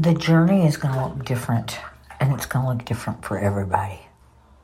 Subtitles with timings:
[0.00, 1.78] the journey is going to look different
[2.18, 4.00] and it's going to look different for everybody.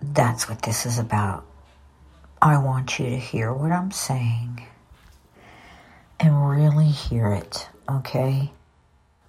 [0.01, 1.45] That's what this is about.
[2.41, 4.67] I want you to hear what I'm saying
[6.19, 8.51] and really hear it, okay?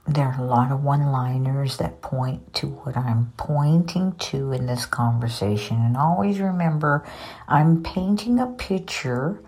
[0.07, 4.65] There are a lot of one liners that point to what I'm pointing to in
[4.65, 5.75] this conversation.
[5.75, 7.05] And always remember,
[7.49, 9.41] I'm painting a picture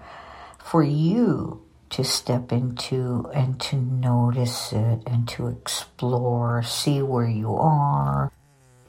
[0.57, 7.55] for you to step into and to notice it and to explore, see where you
[7.55, 8.31] are.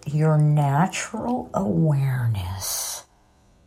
[0.06, 3.04] Your natural awareness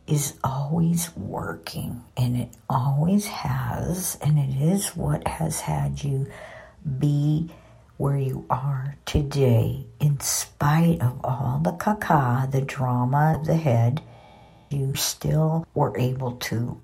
[0.06, 6.26] is always working and it always has, and it is what has had you
[6.98, 7.50] be
[7.96, 14.02] where you are today, in spite of all the caca, the drama of the head,
[14.68, 16.80] you still were able to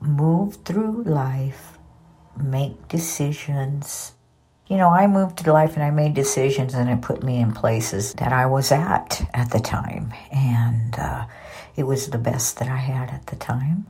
[0.00, 1.73] move through life,
[2.36, 4.12] make decisions.
[4.66, 7.52] You know, I moved through life and I made decisions and it put me in
[7.52, 10.12] places that I was at at the time.
[10.32, 11.26] And uh,
[11.76, 13.86] it was the best that I had at the time.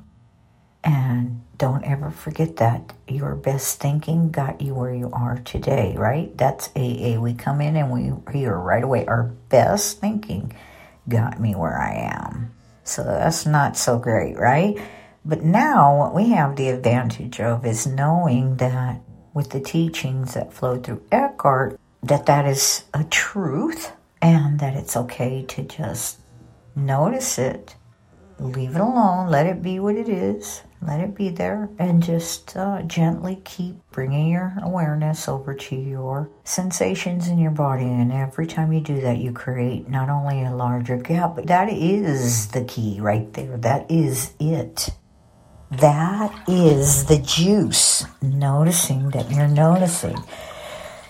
[0.83, 6.37] And don't ever forget that your best thinking got you where you are today, right?
[6.37, 7.19] That's AA.
[7.19, 10.53] We come in and we hear right away our best thinking
[11.09, 12.53] got me where I am.
[12.83, 14.79] So that's not so great, right?
[15.27, 19.01] But now what we have the advantage of is knowing that
[19.33, 24.97] with the teachings that flow through Eckhart, that that is a truth and that it's
[24.97, 26.19] okay to just
[26.77, 27.75] notice it,
[28.39, 32.55] leave it alone, let it be what it is, let it be there, and just
[32.57, 37.85] uh, gently keep bringing your awareness over to your sensations in your body.
[37.85, 41.71] And every time you do that, you create not only a larger gap, but that
[41.71, 43.57] is the key right there.
[43.57, 44.91] That is it.
[45.71, 48.05] That is the juice.
[48.23, 50.17] Noticing that you're noticing.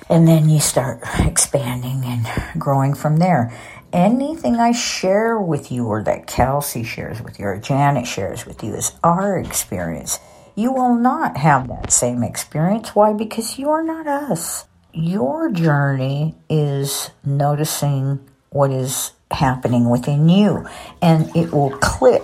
[0.09, 3.53] And then you start expanding and growing from there
[3.95, 8.63] anything I share with you or that Kelsey shares with you or Janet shares with
[8.63, 10.19] you is our experience.
[10.57, 12.95] You will not have that same experience.
[12.95, 13.13] Why?
[13.13, 14.67] Because you are not us.
[14.93, 20.67] Your journey is noticing what is happening within you,
[21.03, 22.23] and it will click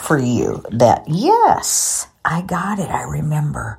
[0.00, 2.90] for you that, yes, I got it.
[2.90, 3.78] I remember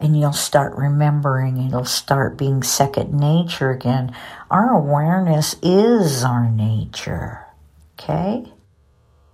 [0.00, 4.14] and you'll start remembering, it'll start being second nature again.
[4.50, 7.44] Our awareness is our nature,
[7.98, 8.44] okay?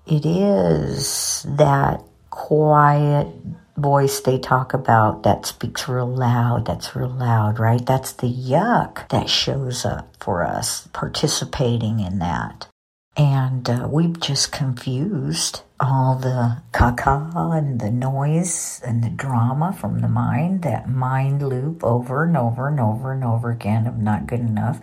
[0.07, 3.29] It is that quiet
[3.77, 7.85] voice they talk about that speaks real loud, that's real loud, right?
[7.85, 12.69] That's the yuck that shows up for us participating in that.
[13.17, 20.01] And uh, we've just confused all the caca and the noise and the drama from
[20.01, 24.27] the mind, that mind loop over and over and over and over again of not
[24.27, 24.81] good enough,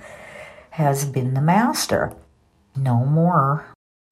[0.71, 2.13] has been the master.
[2.75, 3.65] No more.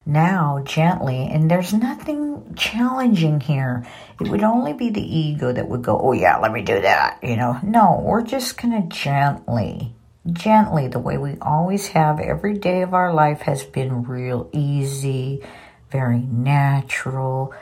[0.04, 3.86] Now, gently, and there's nothing challenging here.
[4.20, 7.18] It would only be the ego that would go, oh, yeah, let me do that.
[7.22, 9.94] You know, no, we're just going to gently
[10.30, 15.42] gently, the way we always have every day of our life has been real easy,
[15.90, 17.54] very natural.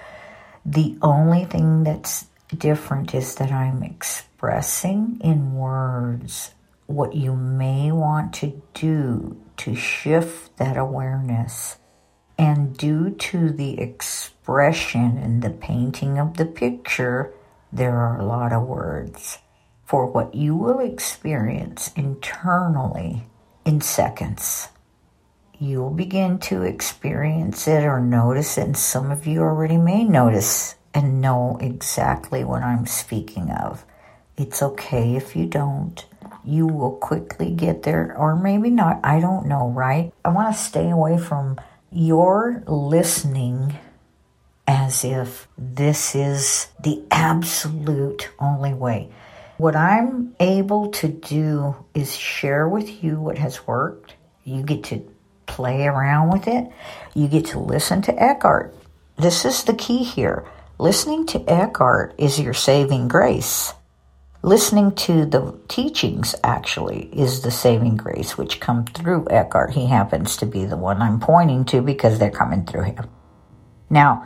[0.64, 2.26] The only thing that's
[2.56, 6.54] different is that I'm expressing in words
[6.86, 11.76] what you may want to do to shift that awareness.
[12.38, 17.32] And due to the expression and the painting of the picture,
[17.72, 19.38] there are a lot of words
[19.88, 23.22] for what you will experience internally
[23.64, 24.68] in seconds.
[25.58, 30.74] You'll begin to experience it or notice it, and some of you already may notice
[30.92, 33.86] and know exactly what I'm speaking of.
[34.36, 36.04] It's okay if you don't.
[36.44, 39.00] You will quickly get there, or maybe not.
[39.02, 40.12] I don't know, right?
[40.22, 41.58] I want to stay away from
[41.90, 43.78] your listening
[44.66, 49.08] as if this is the absolute only way.
[49.58, 54.14] What I'm able to do is share with you what has worked.
[54.44, 55.02] You get to
[55.46, 56.70] play around with it.
[57.12, 58.72] You get to listen to Eckhart.
[59.16, 60.46] This is the key here.
[60.78, 63.74] Listening to Eckhart is your saving grace.
[64.42, 69.72] Listening to the teachings actually is the saving grace which come through Eckhart.
[69.72, 73.10] He happens to be the one I'm pointing to because they're coming through him.
[73.90, 74.24] Now,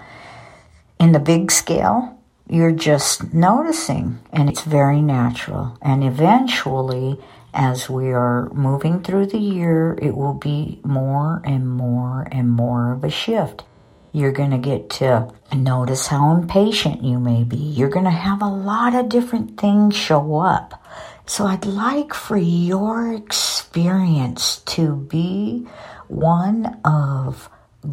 [1.00, 2.21] in the big scale,
[2.52, 5.78] you're just noticing, and it's very natural.
[5.82, 7.19] And eventually,
[7.54, 12.93] as we are moving through the year, it will be more and more and more
[12.93, 13.64] of a shift.
[14.12, 17.56] You're going to get to notice how impatient you may be.
[17.56, 20.82] You're going to have a lot of different things show up
[21.26, 25.66] So I'd like for your experience to be
[26.08, 27.49] one of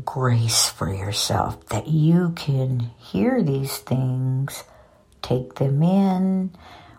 [0.06, 4.64] grace for yourself, that you can hear these things,
[5.22, 6.52] take them in.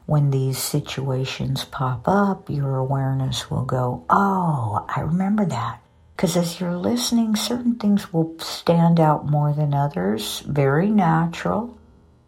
[0.06, 5.80] When these situations pop up, your awareness will go, Oh, I remember that.
[6.16, 11.78] Because as you're listening, certain things will stand out more than others, very natural.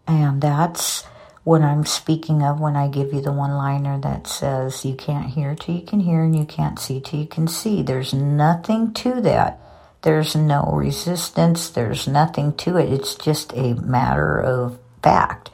[0.07, 1.03] And that's
[1.43, 5.29] what I'm speaking of when I give you the one liner that says, You can't
[5.29, 7.83] hear till you can hear, and you can't see till you can see.
[7.83, 9.59] There's nothing to that.
[10.03, 12.91] There's no resistance, there's nothing to it.
[12.91, 15.49] It's just a matter of fact.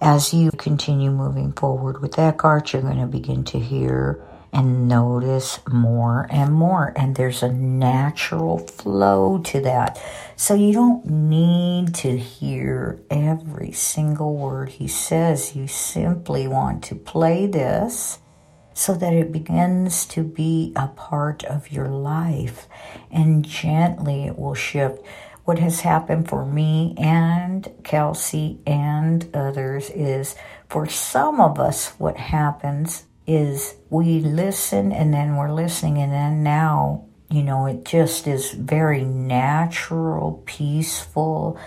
[0.00, 5.60] As you continue moving forward with Eckhart, you're going to begin to hear and notice
[5.68, 6.94] more and more.
[6.96, 10.02] And there's a natural flow to that.
[10.36, 15.54] So you don't need to hear every single word he says.
[15.54, 18.18] You simply want to play this
[18.80, 22.66] so that it begins to be a part of your life.
[23.10, 25.04] And gently it will shift.
[25.44, 30.34] What has happened for me and Kelsey and others is
[30.66, 36.42] for some of us, what happens is we listen and then we're listening, and then
[36.42, 41.60] now, you know, it just is very natural, peaceful.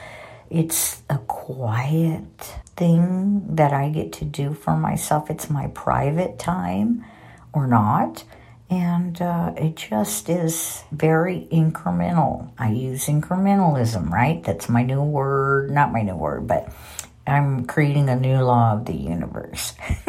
[0.49, 5.29] It's a quiet thing that I get to do for myself.
[5.29, 7.05] It's my private time
[7.53, 8.23] or not.
[8.69, 12.51] And uh, it just is very incremental.
[12.57, 14.43] I use incrementalism, right?
[14.43, 16.73] That's my new word, not my new word, but
[17.27, 19.73] I'm creating a new law of the universe.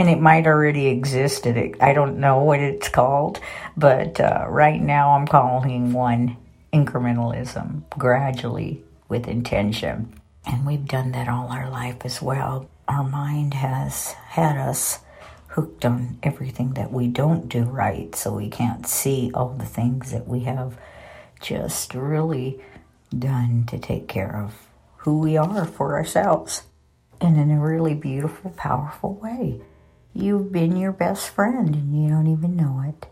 [0.00, 1.46] and it might already exist.
[1.46, 3.40] I don't know what it's called,
[3.76, 6.36] but uh, right now I'm calling one
[6.72, 10.14] incrementalism, gradually with intention.
[10.46, 12.68] And we've done that all our life as well.
[12.88, 15.00] Our mind has had us
[15.48, 20.12] hooked on everything that we don't do right, so we can't see all the things
[20.12, 20.78] that we have
[21.40, 22.60] just really
[23.16, 24.54] done to take care of
[24.98, 26.62] who we are for ourselves
[27.20, 29.60] and in a really beautiful, powerful way.
[30.14, 33.09] You've been your best friend and you don't even know it.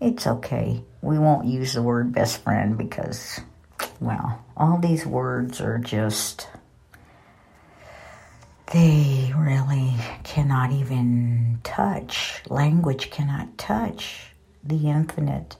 [0.00, 0.82] It's okay.
[1.02, 3.40] We won't use the word best friend because,
[4.00, 6.48] well, all these words are just,
[8.72, 9.94] they really
[10.24, 12.42] cannot even touch.
[12.48, 15.56] Language cannot touch the infinite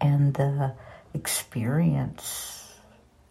[0.00, 0.74] and the
[1.14, 2.74] experience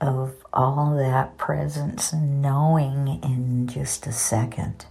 [0.01, 4.85] of all that presence and knowing in just a second.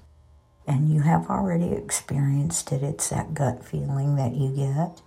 [0.66, 2.82] And you have already experienced it.
[2.82, 5.02] It's that gut feeling that you get.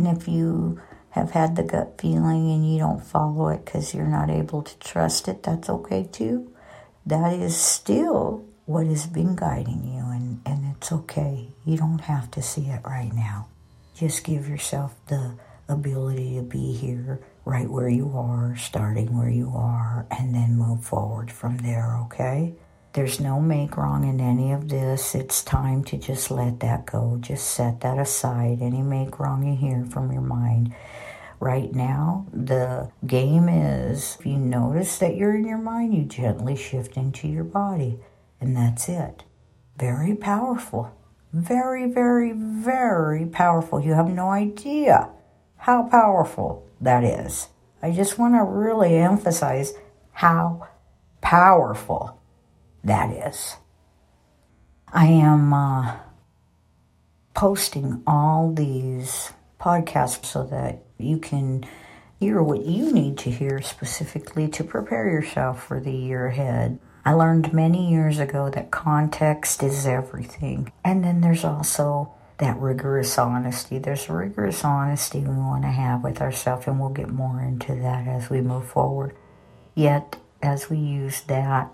[0.00, 0.80] And if you
[1.10, 4.78] have had the gut feeling and you don't follow it because you're not able to
[4.78, 6.50] trust it, that's okay too.
[7.04, 11.48] That is still what has been guiding you, and, and it's okay.
[11.66, 13.48] You don't have to see it right now.
[13.94, 15.34] Just give yourself the
[15.68, 20.82] ability to be here right where you are, starting where you are, and then move
[20.82, 22.54] forward from there, okay?
[22.92, 25.14] There's no make wrong in any of this.
[25.14, 27.18] It's time to just let that go.
[27.20, 28.60] Just set that aside.
[28.60, 30.74] Any make wrong you hear from your mind.
[31.38, 36.56] Right now, the game is if you notice that you're in your mind, you gently
[36.56, 38.00] shift into your body.
[38.40, 39.22] And that's it.
[39.78, 40.92] Very powerful.
[41.32, 43.80] Very, very, very powerful.
[43.80, 45.10] You have no idea
[45.58, 47.48] how powerful that is.
[47.80, 49.74] I just want to really emphasize
[50.12, 50.66] how
[51.20, 52.19] powerful
[52.84, 53.56] that is.
[54.92, 55.96] I am uh,
[57.34, 61.64] posting all these podcasts so that you can
[62.18, 66.78] hear what you need to hear specifically to prepare yourself for the year ahead.
[67.04, 70.72] I learned many years ago that context is everything.
[70.84, 73.78] And then there's also that rigorous honesty.
[73.78, 78.06] There's rigorous honesty we want to have with ourselves, and we'll get more into that
[78.06, 79.14] as we move forward.
[79.74, 81.70] Yet, as we use that,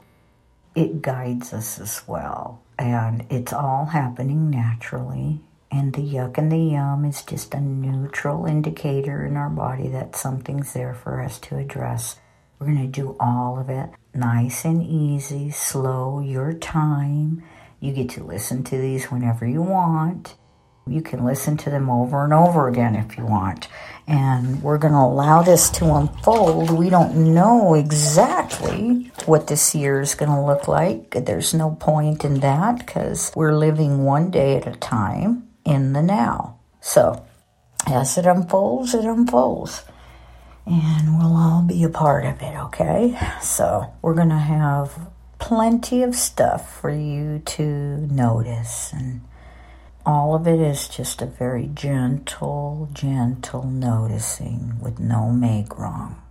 [0.76, 2.62] it guides us as well.
[2.78, 5.40] And it's all happening naturally.
[5.73, 10.14] And the yuck and the yum is just a neutral indicator in our body that
[10.14, 12.21] something's there for us to address.
[12.59, 17.42] We're going to do all of it nice and easy, slow, your time.
[17.80, 20.37] You get to listen to these whenever you want.
[20.88, 23.66] You can listen to them over and over again if you want.
[24.07, 26.71] And we're going to allow this to unfold.
[26.71, 31.11] We don't know exactly what this year is going to look like.
[31.11, 36.02] There's no point in that because we're living one day at a time in the
[36.02, 36.61] now.
[36.81, 37.26] So,
[37.88, 39.85] as it unfolds, it unfolds.
[40.66, 43.19] And we'll all be a part of it, okay?
[43.43, 49.23] So, we're going to have plenty of stuff for you to notice and
[50.06, 56.22] all of it is just a very gentle, gentle noticing with no make wrong.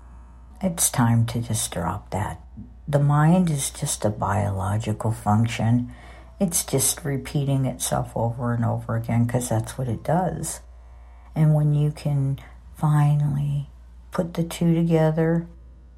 [0.63, 2.39] It's time to just drop that.
[2.87, 5.91] The mind is just a biological function.
[6.39, 10.61] It's just repeating itself over and over again because that's what it does.
[11.35, 12.39] And when you can
[12.77, 13.69] finally
[14.11, 15.47] put the two together,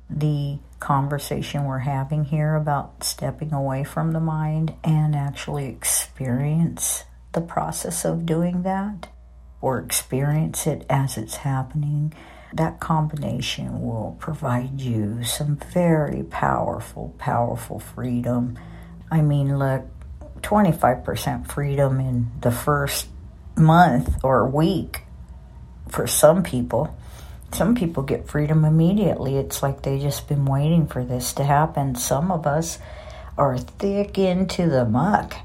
[0.10, 7.03] the conversation we're having here about stepping away from the mind and actually experience
[7.38, 9.08] the process of doing that
[9.62, 12.12] or experience it as it's happening,
[12.51, 18.58] that combination will provide you some very powerful, powerful freedom.
[19.12, 19.86] I mean, look,
[20.41, 23.08] 25% freedom in the first
[23.56, 25.03] month or week
[25.88, 26.98] for some people.
[27.51, 29.38] Some people get freedom immediately.
[29.38, 31.94] It's like they just been waiting for this to happen.
[31.94, 32.79] Some of us
[33.38, 35.36] are thick into the muck,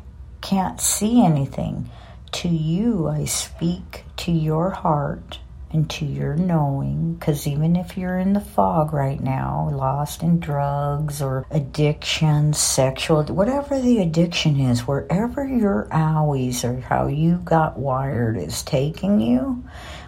[0.42, 1.88] can't see anything.
[2.32, 5.38] To you, I speak to your heart
[5.70, 10.38] and to your knowing, because even if you're in the fog right now, lost in
[10.38, 17.78] drugs or addiction, sexual, whatever the addiction is, wherever your owies or how you got
[17.78, 19.64] wired is taking you,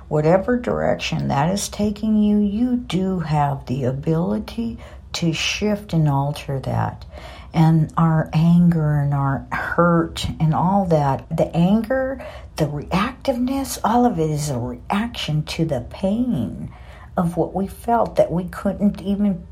[0.08, 4.78] whatever direction that is taking you, you do have the ability
[5.14, 7.06] to shift and alter that.
[7.54, 14.18] And our anger and our hurt and all that, the anger, the reactiveness, all of
[14.18, 16.74] it is a reaction to the pain
[17.16, 19.46] of what we felt that we couldn't even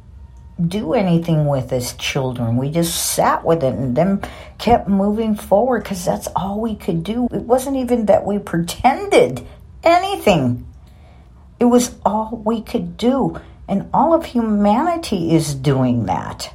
[0.61, 2.57] do anything with as children.
[2.57, 4.21] We just sat with it and then
[4.59, 7.29] kept moving forward because that's all we could do.
[7.31, 9.47] It wasn't even that we pretended
[9.85, 10.67] anything.
[11.61, 13.41] It was all we could do.
[13.69, 16.53] And all of humanity is doing that.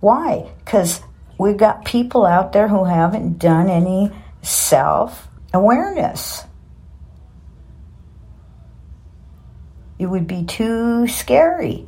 [0.00, 0.50] Why?
[0.58, 1.00] Because
[1.38, 4.10] we've got people out there who haven't done any
[4.42, 6.44] self awareness.
[9.98, 11.86] It would be too scary.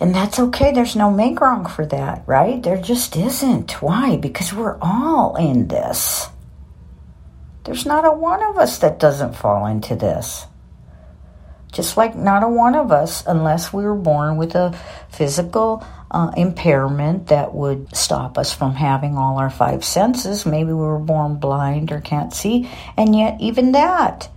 [0.00, 0.72] And that's okay.
[0.72, 2.60] There's no make wrong for that, right?
[2.60, 3.80] There just isn't.
[3.80, 4.16] Why?
[4.16, 6.28] Because we're all in this.
[7.62, 10.46] There's not a one of us that doesn't fall into this.
[11.72, 16.30] Just like not a one of us, unless we were born with a physical uh,
[16.36, 20.44] impairment that would stop us from having all our five senses.
[20.44, 22.70] Maybe we were born blind or can't see.
[22.96, 24.28] And yet, even that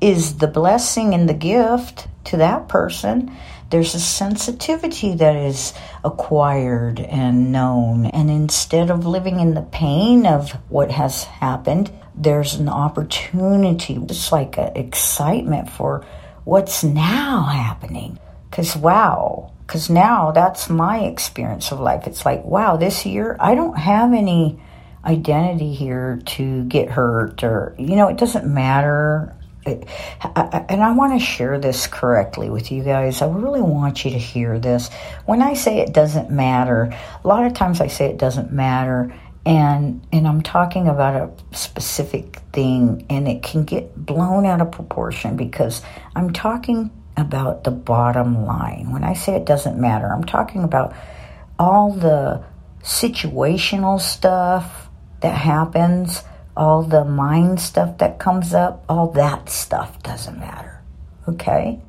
[0.00, 3.36] is the blessing and the gift to that person.
[3.70, 5.72] There's a sensitivity that is
[6.04, 8.06] acquired and known.
[8.06, 14.30] And instead of living in the pain of what has happened, there's an opportunity, it's
[14.30, 16.06] like an excitement for
[16.46, 18.18] what's now happening.
[18.48, 22.06] Because, wow, because now that's my experience of life.
[22.06, 24.58] It's like, wow, this year I don't have any
[25.04, 29.34] identity here to get hurt or, you know, it doesn't matter.
[29.66, 29.88] It,
[30.22, 33.20] I, and I want to share this correctly with you guys.
[33.20, 34.88] I really want you to hear this.
[35.26, 39.12] When I say it doesn't matter, a lot of times I say it doesn't matter
[39.46, 44.72] and and I'm talking about a specific thing and it can get blown out of
[44.72, 45.82] proportion because
[46.16, 48.90] I'm talking about the bottom line.
[48.90, 50.94] When I say it doesn't matter, I'm talking about
[51.60, 52.44] all the
[52.82, 54.88] situational stuff
[55.20, 56.24] that happens,
[56.56, 60.82] all the mind stuff that comes up, all that stuff doesn't matter.
[61.28, 61.80] Okay?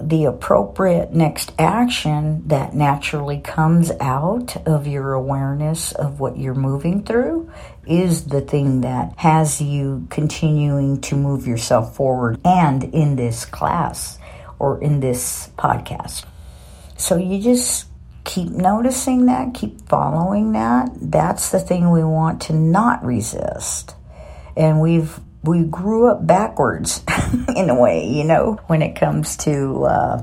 [0.00, 7.04] The appropriate next action that naturally comes out of your awareness of what you're moving
[7.04, 7.50] through
[7.86, 14.18] is the thing that has you continuing to move yourself forward and in this class
[14.58, 16.24] or in this podcast.
[16.96, 17.86] So you just
[18.24, 20.90] keep noticing that, keep following that.
[20.96, 23.94] That's the thing we want to not resist.
[24.56, 27.04] And we've we grew up backwards
[27.56, 30.22] in a way, you know, when it comes to uh,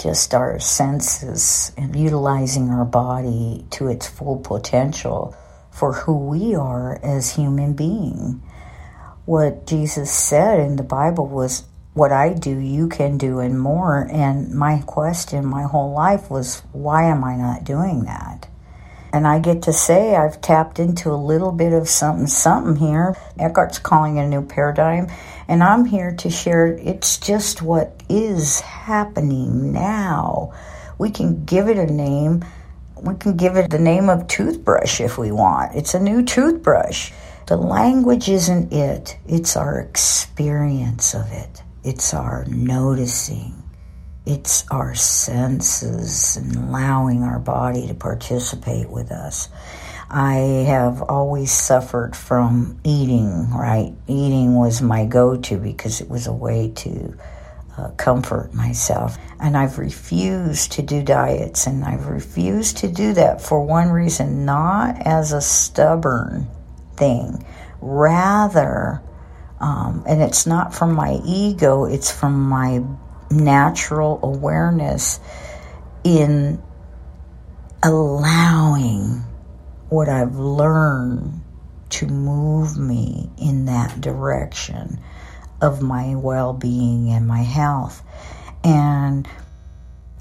[0.00, 5.36] just our senses and utilizing our body to its full potential
[5.70, 8.42] for who we are as human being.
[9.24, 14.08] What Jesus said in the Bible was, What I do, you can do, and more.
[14.10, 18.25] And my question my whole life was, Why am I not doing that?
[19.12, 23.16] And I get to say I've tapped into a little bit of something, something here.
[23.38, 25.08] Eckhart's calling it a new paradigm.
[25.48, 30.52] And I'm here to share it's just what is happening now.
[30.98, 32.44] We can give it a name.
[33.00, 35.74] We can give it the name of toothbrush if we want.
[35.74, 37.12] It's a new toothbrush.
[37.46, 43.62] The language isn't it, it's our experience of it, it's our noticing.
[44.26, 49.48] It's our senses and allowing our body to participate with us.
[50.10, 53.94] I have always suffered from eating, right?
[54.08, 57.16] Eating was my go to because it was a way to
[57.78, 59.16] uh, comfort myself.
[59.38, 64.44] And I've refused to do diets, and I've refused to do that for one reason
[64.44, 66.48] not as a stubborn
[66.96, 67.46] thing,
[67.80, 69.02] rather,
[69.60, 72.82] um, and it's not from my ego, it's from my
[73.30, 75.20] natural awareness
[76.04, 76.62] in
[77.82, 79.24] allowing
[79.88, 81.40] what I've learned
[81.88, 84.98] to move me in that direction
[85.60, 88.02] of my well being and my health.
[88.64, 89.28] And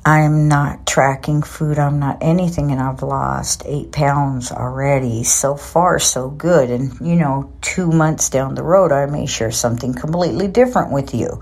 [0.06, 5.24] I'm not tracking food, I'm not anything, and I've lost eight pounds already.
[5.24, 6.70] So far, so good.
[6.70, 11.16] And, you know, two months down the road, I may share something completely different with
[11.16, 11.42] you.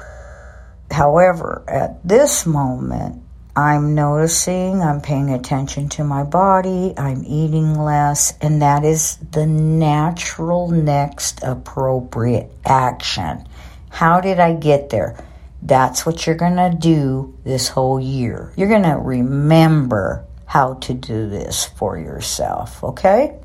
[0.93, 3.23] However, at this moment,
[3.55, 9.47] I'm noticing, I'm paying attention to my body, I'm eating less, and that is the
[9.47, 13.47] natural next appropriate action.
[13.89, 15.17] How did I get there?
[15.63, 18.53] That's what you're going to do this whole year.
[18.55, 23.39] You're going to remember how to do this for yourself, okay?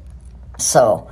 [0.59, 1.11] So,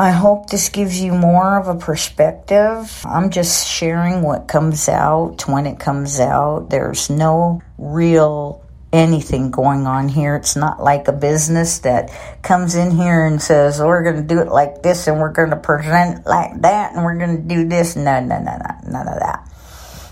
[0.00, 3.04] I hope this gives you more of a perspective.
[3.04, 6.70] I'm just sharing what comes out when it comes out.
[6.70, 8.64] There's no real
[8.94, 10.36] anything going on here.
[10.36, 14.34] It's not like a business that comes in here and says, oh, we're going to
[14.34, 17.42] do it like this and we're going to present like that and we're going to
[17.42, 17.94] do this.
[17.94, 19.46] No, no, no, no, none of that.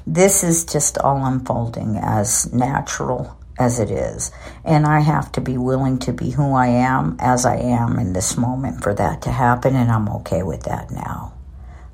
[0.06, 4.30] This is just all unfolding as natural as it is.
[4.64, 8.12] And I have to be willing to be who I am as I am in
[8.12, 11.34] this moment for that to happen, and I'm okay with that now.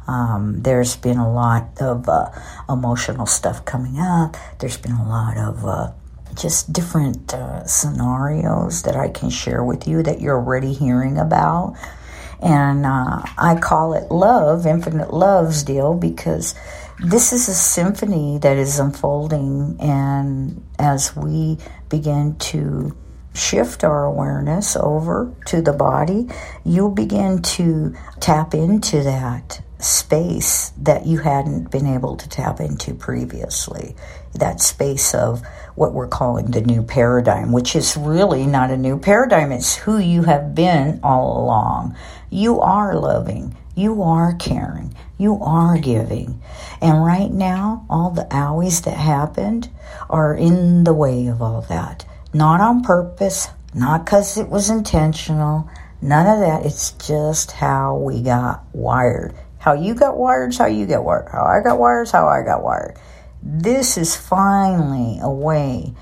[0.06, 2.30] Um, there's been a lot of uh,
[2.68, 4.36] emotional stuff coming up.
[4.58, 5.92] There's been a lot of uh,
[6.36, 11.76] just different uh, scenarios that I can share with you that you're already hearing about.
[12.42, 16.54] And uh, I call it love, infinite love's deal, because
[17.00, 22.96] this is a symphony that is unfolding, and as we begin to
[23.34, 26.28] shift our awareness over to the body,
[26.64, 32.94] you'll begin to tap into that space that you hadn't been able to tap into
[32.94, 33.94] previously.
[34.34, 35.42] That space of
[35.74, 39.98] what we're calling the new paradigm, which is really not a new paradigm, it's who
[39.98, 41.96] you have been all along.
[42.30, 46.42] You are loving, you are caring, you are giving.
[46.80, 49.70] And right now, all the owies that happened
[50.10, 52.04] are in the way of all that.
[52.32, 55.68] Not on purpose, not because it was intentional,
[56.02, 56.66] none of that.
[56.66, 59.34] It's just how we got wired.
[59.58, 61.28] How you got wired is how you get wired.
[61.30, 62.96] How I got wired is how I got wired.
[63.42, 65.94] This is finally a way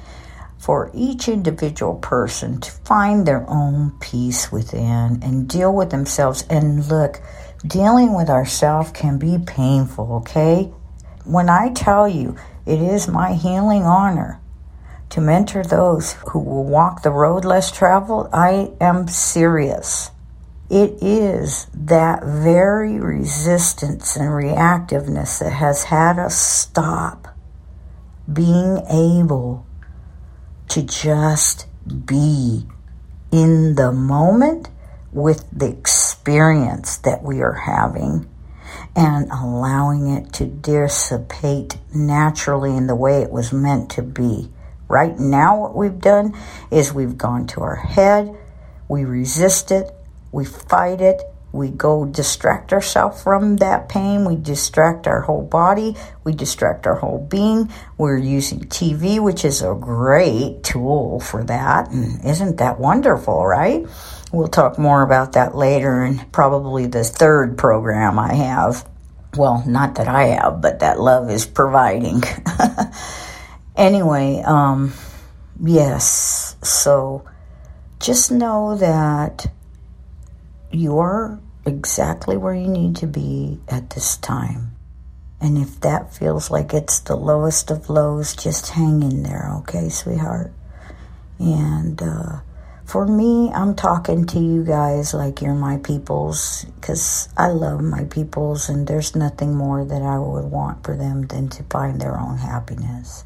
[0.58, 6.44] for each individual person to find their own peace within and deal with themselves.
[6.48, 7.20] And look,
[7.66, 10.72] dealing with ourselves can be painful, okay?
[11.24, 14.40] When I tell you it is my healing honor
[15.10, 20.10] to mentor those who will walk the road less traveled, I am serious.
[20.70, 27.28] It is that very resistance and reactiveness that has had us stop
[28.32, 29.66] being able
[30.68, 31.66] to just
[32.06, 32.66] be
[33.30, 34.70] in the moment
[35.12, 35.76] with the
[36.22, 38.30] experience that we are having
[38.94, 44.48] and allowing it to dissipate naturally in the way it was meant to be.
[44.86, 46.32] Right now, what we've done
[46.70, 48.38] is we've gone to our head,
[48.88, 49.90] we resist it,
[50.30, 54.24] we fight it, we go distract ourselves from that pain.
[54.24, 55.96] We distract our whole body.
[56.24, 57.70] We distract our whole being.
[57.98, 61.90] We're using TV, which is a great tool for that.
[61.90, 63.86] And isn't that wonderful, right?
[64.32, 68.88] We'll talk more about that later in probably the third program I have.
[69.36, 72.22] Well, not that I have, but that love is providing.
[73.76, 74.94] anyway, um,
[75.62, 76.56] yes.
[76.62, 77.28] So
[78.00, 79.46] just know that
[80.70, 84.72] you're exactly where you need to be at this time.
[85.42, 89.88] And if that feels like it's the lowest of lows, just hang in there, okay,
[89.88, 90.52] sweetheart?
[91.38, 92.40] And uh,
[92.92, 98.04] for me, I'm talking to you guys like you're my peoples because I love my
[98.04, 102.20] peoples, and there's nothing more that I would want for them than to find their
[102.20, 103.24] own happiness.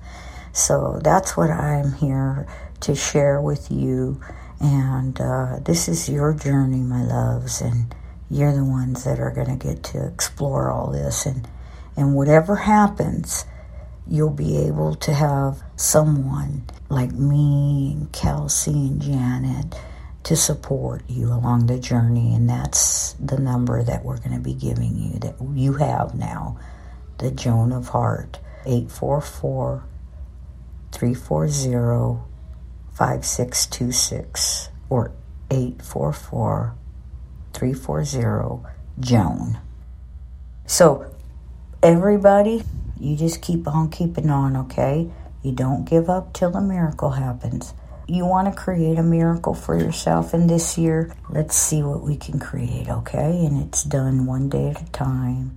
[0.52, 2.46] So that's what I'm here
[2.80, 4.20] to share with you
[4.60, 7.94] and uh, this is your journey, my loves, and
[8.30, 11.26] you're the ones that are going to get to explore all this.
[11.26, 11.46] And,
[11.96, 13.44] and whatever happens,
[14.08, 19.74] you'll be able to have someone like me and Kelsey and Janet
[20.24, 22.34] to support you along the journey.
[22.34, 26.58] And that's the number that we're going to be giving you that you have now
[27.18, 29.84] the Joan of Heart 844
[30.92, 32.22] 340
[32.92, 35.12] 5626 or
[35.50, 36.74] 844
[37.52, 38.66] 340
[38.98, 39.58] Joan.
[40.66, 41.14] So,
[41.82, 42.64] everybody,
[42.98, 45.10] you just keep on keeping on, okay?
[45.42, 47.74] You don't give up till a miracle happens.
[48.08, 51.14] You want to create a miracle for yourself in this year?
[51.28, 53.44] Let's see what we can create, okay?
[53.44, 55.56] And it's done one day at a time,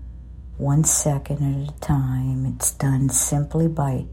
[0.57, 2.45] one second at a time.
[2.45, 4.05] It's done simply by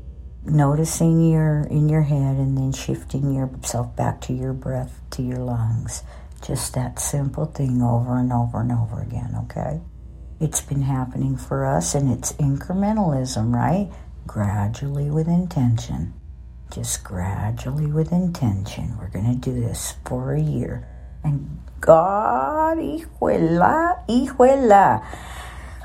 [0.44, 5.38] noticing your in your head and then shifting yourself back to your breath, to your
[5.38, 6.02] lungs.
[6.42, 9.80] Just that simple thing over and over and over again, okay?
[10.38, 13.90] It's been happening for us and it's incrementalism, right?
[14.26, 16.12] Gradually with intention.
[16.70, 18.98] Just gradually with intention.
[18.98, 20.86] We're going to do this for a year.
[21.24, 25.02] And God, hijuela, hijuela.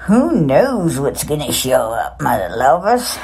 [0.02, 3.18] Who knows what's going to show up, my lovers?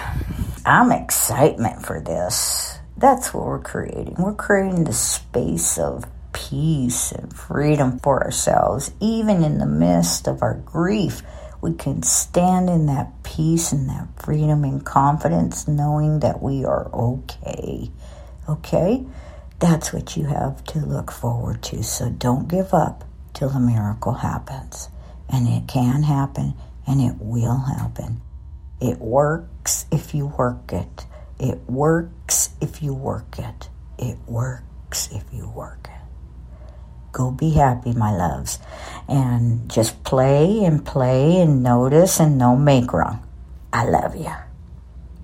[0.66, 2.80] I'm excitement for this.
[2.96, 4.16] That's what we're creating.
[4.18, 6.06] We're creating the space of
[6.38, 11.24] peace and freedom for ourselves, even in the midst of our grief.
[11.62, 16.94] We can stand in that peace and that freedom and confidence, knowing that we are
[16.94, 17.90] okay.
[18.48, 19.06] Okay?
[19.60, 21.84] That's what you have to look forward to.
[21.84, 24.90] So don't give up till the miracle happens.
[25.28, 26.54] And it can happen
[26.86, 28.22] and it will happen.
[28.80, 31.08] It works if you work it.
[31.40, 33.70] It works if you work it.
[33.98, 35.97] It works if you work it.
[37.12, 38.60] Go be happy, my loves.
[39.08, 43.24] And just play and play and notice and no make wrong.
[43.72, 44.34] I love you.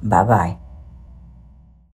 [0.02, 0.63] Bye bye.